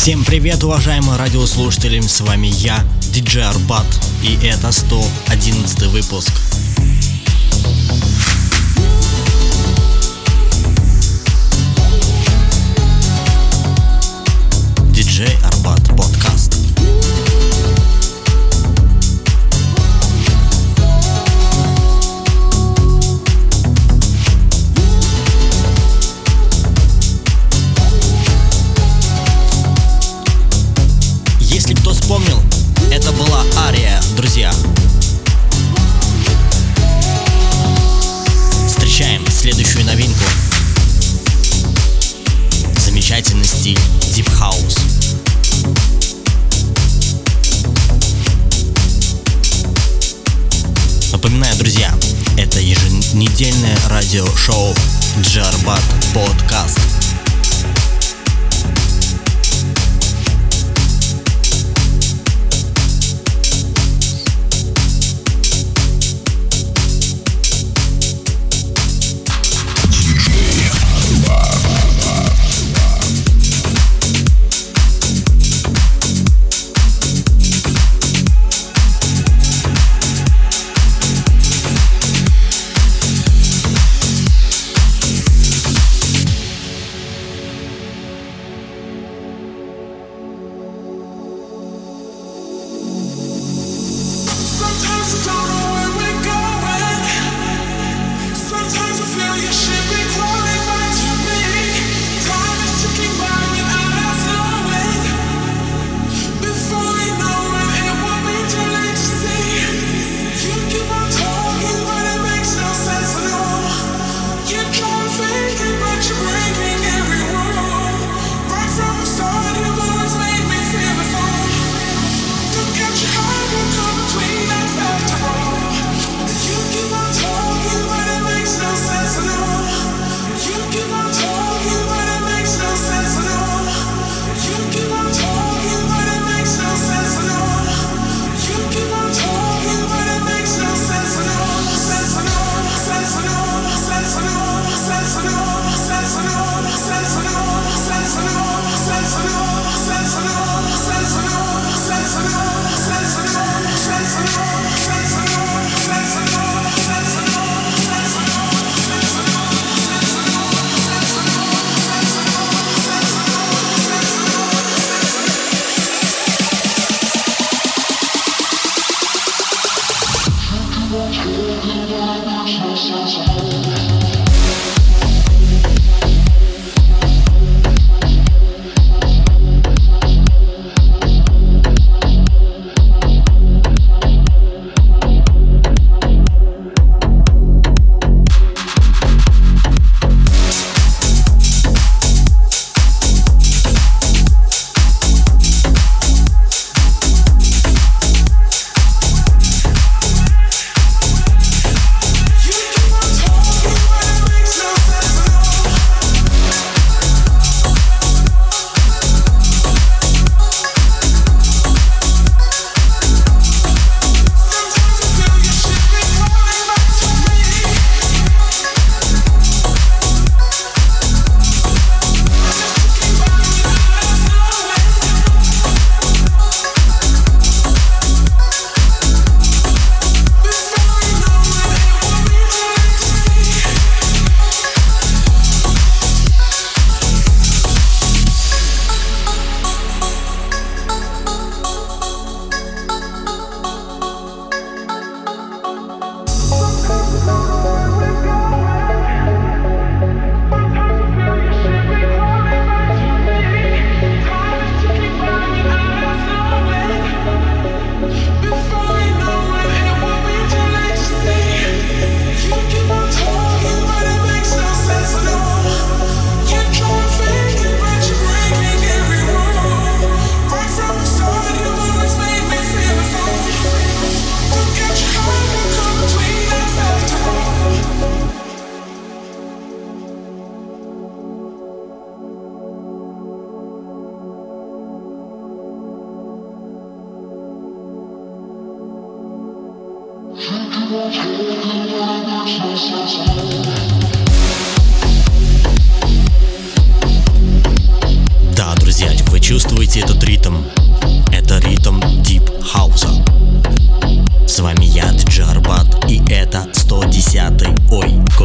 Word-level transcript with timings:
Всем 0.00 0.24
привет, 0.24 0.64
уважаемые 0.64 1.18
радиослушатели, 1.18 2.00
с 2.00 2.22
вами 2.22 2.46
я, 2.46 2.82
диджей 3.12 3.44
Арбат, 3.44 3.84
и 4.22 4.34
это 4.46 4.72
111 4.72 5.88
выпуск. 5.88 6.32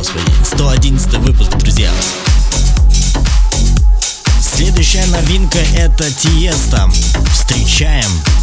господи. 0.00 0.32
111 0.44 1.14
выпуск, 1.18 1.50
друзья. 1.58 1.90
Следующая 4.40 5.04
новинка 5.08 5.58
это 5.76 6.10
Тиеста. 6.10 6.88
Встречаем. 7.30 8.39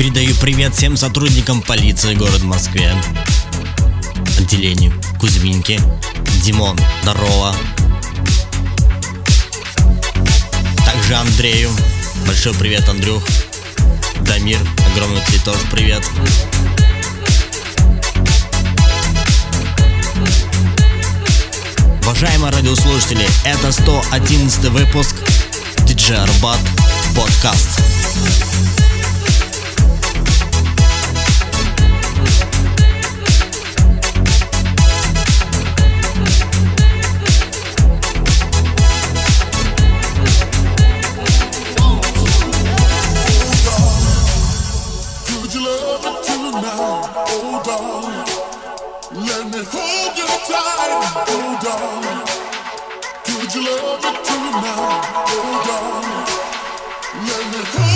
Передаю 0.00 0.34
привет 0.36 0.74
всем 0.74 0.96
сотрудникам 0.96 1.60
полиции 1.60 2.14
города 2.14 2.42
Москве. 2.42 2.90
Отделению 4.38 4.94
Кузьминки. 5.18 5.78
Димон, 6.42 6.78
здорово. 7.02 7.54
Также 10.86 11.14
Андрею. 11.16 11.68
Большой 12.26 12.54
привет, 12.54 12.88
Андрюх. 12.88 13.22
Дамир, 14.22 14.58
огромный 14.90 15.20
тебе 15.26 15.38
тоже 15.44 15.60
привет. 15.70 16.02
Уважаемые 22.04 22.50
радиослушатели, 22.52 23.28
это 23.44 23.70
111 23.70 24.64
выпуск 24.70 25.14
DJ 25.86 26.14
Арбат 26.14 26.60
подкаст. 27.14 27.82
on. 47.70 48.24
Let 49.12 49.44
me 49.52 49.60
hold 49.72 50.16
you 50.18 50.26
tight. 50.48 51.02
Hold 51.30 51.66
on. 51.74 52.02
Could 53.24 53.54
you 53.54 53.62
love 53.64 54.02
me 54.02 54.10
tonight? 54.26 55.04
Hold 55.30 55.68
on. 55.76 56.40
Let 57.26 57.44
me 57.52 57.89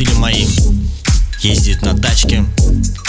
слушатели 0.00 0.18
мои 0.18 0.46
ездят 1.40 1.82
на 1.82 1.94
тачке 1.94 2.42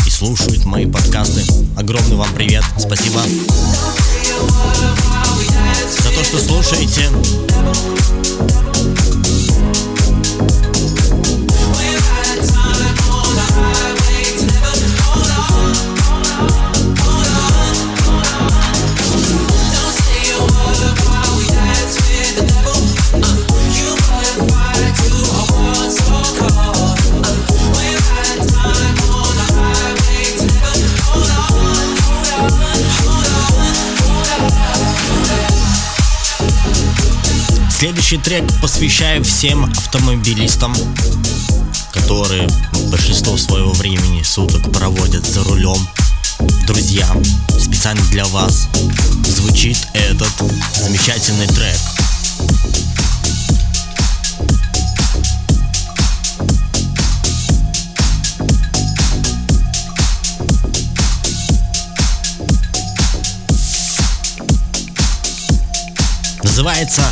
и 0.05 0.09
слушают 0.09 0.65
мои 0.65 0.85
подкасты. 0.85 1.41
Огромный 1.77 2.17
вам 2.17 2.27
привет, 2.33 2.65
спасибо 2.77 3.21
за 6.01 6.09
то, 6.11 6.23
что 6.23 6.37
слушаете. 6.37 7.07
Следующий 38.11 38.29
трек 38.29 38.61
посвящаю 38.61 39.23
всем 39.23 39.63
автомобилистам, 39.63 40.75
которые 41.93 42.45
большинство 42.89 43.37
своего 43.37 43.71
времени 43.71 44.21
суток 44.21 44.69
проводят 44.73 45.25
за 45.25 45.41
рулем. 45.45 45.77
Друзьям, 46.67 47.23
специально 47.57 48.03
для 48.07 48.25
вас 48.25 48.67
звучит 49.25 49.77
этот 49.93 50.27
замечательный 50.75 51.47
трек. 51.47 51.77
Называется 66.43 67.03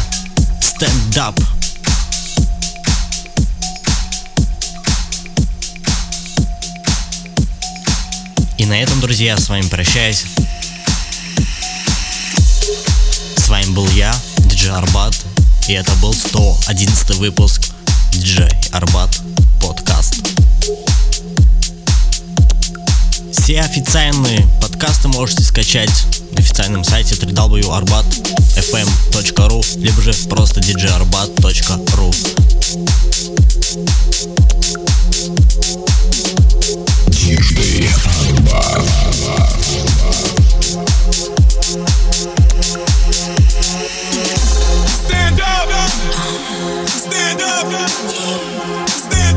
Up. 0.82 1.38
И 8.58 8.66
на 8.66 8.82
этом, 8.82 9.02
друзья, 9.02 9.38
с 9.38 9.50
вами 9.50 9.64
прощаюсь. 9.64 10.24
С 13.36 13.50
вами 13.50 13.66
был 13.72 13.90
я, 13.90 14.16
диджей 14.38 14.72
Арбат, 14.72 15.14
и 15.68 15.74
это 15.74 15.92
был 15.96 16.14
111 16.14 17.18
выпуск 17.18 17.62
диджей 18.14 18.50
Арбат 18.72 19.20
подкаст. 19.62 20.16
Все 23.34 23.60
официальные 23.60 24.48
подкасты 24.62 25.10
можете 25.10 25.44
скачать 25.44 26.06
официальном 26.70 26.84
сайте 26.84 27.16
www.arbat.fm.ru 27.16 29.64
либо 29.78 30.02
же 30.02 30.14
просто 30.30 30.60
djarbat.ru 30.62 32.14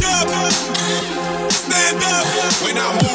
up. 0.05 0.29
Stand 1.51 2.03
up. 2.03 2.27
When 2.63 2.77
I 2.77 3.12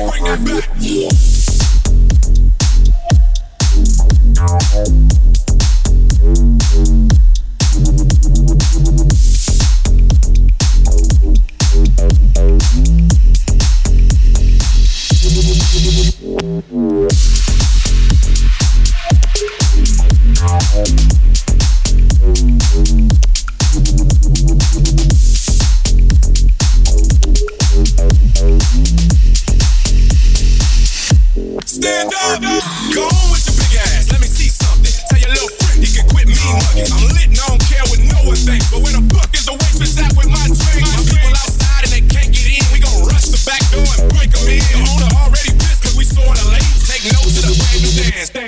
bring 0.00 0.26
it 0.26 0.44
back. 0.44 1.31
Stand 31.82 32.14
up. 32.14 32.38
Go 32.94 33.10
on 33.10 33.26
with 33.34 33.42
your 33.42 33.58
big 33.58 33.74
ass. 33.74 34.06
Let 34.14 34.22
me 34.22 34.30
see 34.30 34.46
something. 34.46 34.86
Tell 35.10 35.18
your 35.18 35.34
little 35.34 35.50
can 35.90 36.06
quit 36.14 36.30
mugging. 36.30 36.86
I'm 36.86 37.10
lit 37.10 37.26
and 37.26 37.42
I 37.42 37.46
don't 37.50 37.58
care 37.66 37.82
what 37.90 37.98
no 37.98 38.22
one 38.22 38.38
thinks. 38.38 38.70
But 38.70 38.86
when 38.86 38.94
the 38.94 39.02
fuck 39.10 39.34
is 39.34 39.50
the 39.50 39.58
waitress 39.58 39.98
with 40.14 40.30
my 40.30 40.46
drink? 40.46 40.86
People 41.10 41.34
outside 41.34 41.82
and 41.82 41.90
they 41.90 42.06
can't 42.06 42.30
get 42.30 42.54
in. 42.54 42.62
We 42.70 42.78
gon' 42.78 43.02
rush 43.10 43.34
the 43.34 43.40
back 43.42 43.66
door 43.74 43.82
and 43.98 44.14
already 45.26 45.58
we. 45.98 46.06
Take 46.86 47.02
notes 47.18 47.42
of 47.42 47.50
the 47.50 47.58
dance. 47.98 48.41